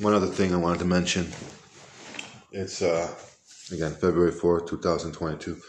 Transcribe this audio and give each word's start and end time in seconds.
one 0.00 0.14
other 0.14 0.26
thing 0.26 0.54
I 0.54 0.56
wanted 0.56 0.78
to 0.78 0.86
mention. 0.86 1.30
It's 2.52 2.82
uh, 2.82 3.14
again 3.70 3.92
February 3.92 4.32
fourth, 4.32 4.66
two 4.66 4.78
thousand 4.78 5.12
twenty-two. 5.12 5.60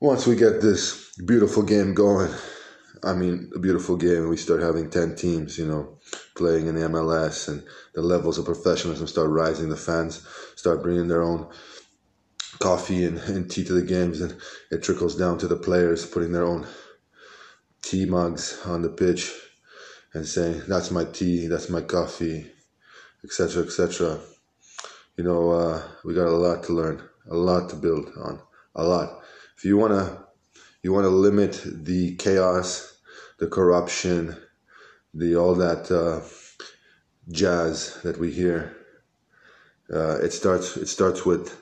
Once 0.00 0.26
we 0.26 0.36
get 0.36 0.60
this 0.60 1.14
beautiful 1.24 1.62
game 1.62 1.94
going, 1.94 2.30
I 3.02 3.14
mean, 3.14 3.50
a 3.54 3.58
beautiful 3.58 3.96
game. 3.96 4.28
We 4.28 4.36
start 4.36 4.60
having 4.60 4.90
10 4.90 5.16
teams, 5.16 5.56
you 5.56 5.64
know, 5.64 5.98
playing 6.36 6.66
in 6.66 6.74
the 6.74 6.82
MLS, 6.88 7.48
and 7.48 7.62
the 7.94 8.02
levels 8.02 8.36
of 8.36 8.44
professionalism 8.44 9.06
start 9.06 9.30
rising. 9.30 9.70
The 9.70 9.76
fans 9.76 10.26
start 10.56 10.82
bringing 10.82 11.08
their 11.08 11.22
own 11.22 11.48
coffee 12.58 13.06
and, 13.06 13.18
and 13.18 13.50
tea 13.50 13.64
to 13.64 13.72
the 13.72 13.82
games, 13.82 14.20
and 14.20 14.36
it 14.70 14.82
trickles 14.82 15.16
down 15.16 15.38
to 15.38 15.48
the 15.48 15.56
players 15.56 16.04
putting 16.04 16.32
their 16.32 16.44
own 16.44 16.66
tea 17.80 18.04
mugs 18.04 18.60
on 18.66 18.82
the 18.82 18.90
pitch 18.90 19.32
and 20.14 20.26
saying, 20.26 20.62
That's 20.68 20.90
my 20.90 21.04
tea, 21.04 21.46
that's 21.46 21.68
my 21.68 21.82
coffee, 21.82 22.50
etc., 23.24 23.64
etc. 23.64 24.20
You 25.16 25.24
know, 25.24 25.50
uh, 25.50 25.82
we 26.04 26.14
got 26.14 26.26
a 26.26 26.30
lot 26.30 26.64
to 26.64 26.72
learn, 26.72 27.02
a 27.30 27.36
lot 27.36 27.70
to 27.70 27.76
build 27.76 28.10
on, 28.16 28.40
a 28.74 28.84
lot. 28.84 29.20
If 29.56 29.64
you 29.64 29.76
want 29.76 29.92
to 29.92 30.24
you 30.82 30.92
want 30.92 31.04
to 31.04 31.10
limit 31.10 31.62
the 31.64 32.16
chaos 32.16 32.94
the 33.38 33.46
corruption, 33.46 34.36
the 35.12 35.36
all 35.36 35.54
that 35.54 35.90
uh, 35.90 36.20
jazz 37.30 38.00
that 38.02 38.18
we 38.18 38.30
hear. 38.30 38.76
Uh, 39.92 40.18
it 40.18 40.32
starts. 40.32 40.76
It 40.76 40.88
starts 40.88 41.26
with 41.26 41.56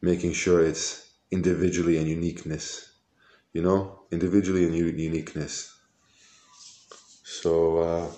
making 0.00 0.32
sure 0.32 0.64
it's 0.64 1.10
individually 1.30 1.98
and 1.98 2.08
uniqueness. 2.08 2.92
You 3.52 3.62
know, 3.62 4.02
individually 4.10 4.64
and 4.64 4.74
u- 4.74 4.86
uniqueness. 4.86 5.75
So 7.26 7.78
uh, 7.78 8.08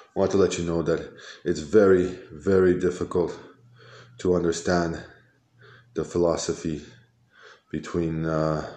I 0.00 0.20
want 0.20 0.32
to 0.32 0.38
let 0.38 0.58
you 0.58 0.64
know 0.64 0.82
that 0.82 1.12
it's 1.44 1.60
very, 1.60 2.18
very 2.32 2.80
difficult 2.80 3.38
to 4.18 4.36
understand 4.36 5.02
the 5.94 6.04
philosophy 6.04 6.82
between. 7.72 8.26
Uh, 8.26 8.68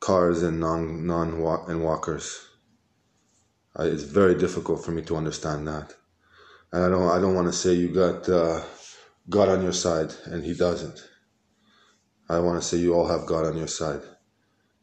cars 0.00 0.42
and 0.42 0.60
non 0.60 1.06
non 1.06 1.30
and 1.68 1.84
walkers. 1.84 2.46
Uh, 3.78 3.84
it's 3.84 4.04
very 4.04 4.34
difficult 4.34 4.84
for 4.84 4.90
me 4.90 5.02
to 5.02 5.16
understand 5.16 5.68
that, 5.68 5.94
and 6.72 6.84
I 6.84 6.88
don't 6.90 7.08
I 7.10 7.20
don't 7.20 7.34
want 7.34 7.48
to 7.48 7.52
say 7.52 7.74
you 7.74 7.88
got 7.94 8.28
uh, 8.28 8.62
God 9.30 9.48
on 9.48 9.62
your 9.62 9.72
side 9.72 10.12
and 10.26 10.44
He 10.44 10.54
doesn't. 10.54 11.00
I 12.28 12.40
want 12.40 12.60
to 12.62 12.66
say 12.68 12.78
you 12.78 12.94
all 12.94 13.08
have 13.08 13.26
God 13.26 13.46
on 13.46 13.56
your 13.56 13.68
side, 13.68 14.02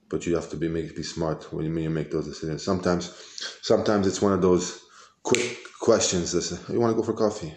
but 0.09 0.25
you 0.25 0.35
have 0.35 0.49
to 0.49 0.57
be 0.57 0.67
make 0.67 0.95
be 0.95 1.03
smart 1.03 1.51
when 1.53 1.65
you, 1.65 1.73
when 1.73 1.83
you 1.83 1.89
make 1.89 2.11
those 2.11 2.27
decisions. 2.27 2.63
Sometimes, 2.63 3.13
sometimes 3.61 4.07
it's 4.07 4.21
one 4.21 4.33
of 4.33 4.41
those 4.41 4.83
quick 5.23 5.57
questions 5.79 6.31
that 6.31 6.41
say, 6.43 6.57
"You 6.73 6.79
want 6.79 6.91
to 6.91 6.97
go 6.99 7.03
for 7.05 7.13
coffee?" 7.13 7.53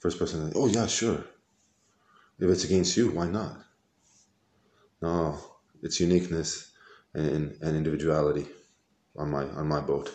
First 0.00 0.18
person, 0.18 0.52
oh 0.54 0.66
yeah, 0.66 0.86
sure. 0.86 1.24
If 2.38 2.48
it's 2.50 2.64
against 2.64 2.96
you, 2.96 3.10
why 3.12 3.28
not? 3.28 3.64
No, 5.02 5.38
its 5.82 6.00
uniqueness 6.00 6.72
and, 7.14 7.52
and 7.62 7.76
individuality 7.76 8.48
on 9.16 9.30
my 9.30 9.44
on 9.50 9.66
my 9.68 9.80
boat. 9.80 10.12